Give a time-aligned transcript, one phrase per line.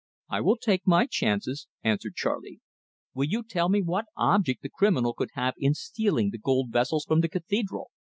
[0.29, 2.59] "I will take my chances," answered Charley.
[3.13, 7.05] "Will you tell me what object the criminal could have in stealing the gold vessels
[7.05, 7.91] from the cathedral?"